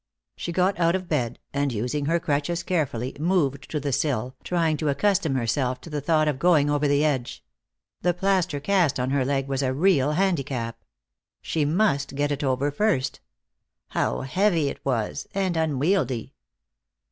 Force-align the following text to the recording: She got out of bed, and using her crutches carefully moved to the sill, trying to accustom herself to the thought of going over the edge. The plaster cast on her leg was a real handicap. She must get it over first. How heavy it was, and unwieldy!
She 0.35 0.51
got 0.51 0.79
out 0.79 0.95
of 0.95 1.07
bed, 1.07 1.37
and 1.53 1.71
using 1.71 2.07
her 2.07 2.19
crutches 2.19 2.63
carefully 2.63 3.15
moved 3.19 3.69
to 3.69 3.79
the 3.79 3.93
sill, 3.93 4.35
trying 4.43 4.75
to 4.77 4.89
accustom 4.89 5.35
herself 5.35 5.79
to 5.81 5.91
the 5.91 6.01
thought 6.01 6.27
of 6.27 6.39
going 6.39 6.71
over 6.71 6.87
the 6.87 7.05
edge. 7.05 7.43
The 8.01 8.15
plaster 8.15 8.59
cast 8.59 8.99
on 8.99 9.11
her 9.11 9.23
leg 9.23 9.47
was 9.47 9.61
a 9.61 9.75
real 9.75 10.13
handicap. 10.13 10.83
She 11.43 11.65
must 11.65 12.15
get 12.15 12.31
it 12.31 12.43
over 12.43 12.71
first. 12.71 13.19
How 13.89 14.21
heavy 14.21 14.69
it 14.69 14.83
was, 14.83 15.27
and 15.35 15.55
unwieldy! 15.55 16.33